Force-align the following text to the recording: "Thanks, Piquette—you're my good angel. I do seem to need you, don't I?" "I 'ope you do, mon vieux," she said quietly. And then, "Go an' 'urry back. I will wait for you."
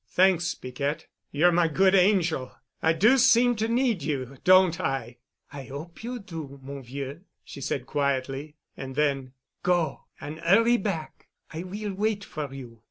"Thanks, 0.09 0.55
Piquette—you're 0.55 1.51
my 1.51 1.67
good 1.67 1.93
angel. 1.93 2.53
I 2.81 2.91
do 2.93 3.19
seem 3.19 3.55
to 3.57 3.67
need 3.67 4.01
you, 4.01 4.37
don't 4.43 4.79
I?" 4.81 5.17
"I 5.53 5.67
'ope 5.69 6.03
you 6.03 6.17
do, 6.17 6.59
mon 6.63 6.81
vieux," 6.81 7.21
she 7.43 7.61
said 7.61 7.85
quietly. 7.85 8.55
And 8.75 8.95
then, 8.95 9.33
"Go 9.61 10.05
an' 10.19 10.39
'urry 10.39 10.77
back. 10.77 11.27
I 11.53 11.61
will 11.61 11.93
wait 11.93 12.23
for 12.23 12.51
you." 12.51 12.79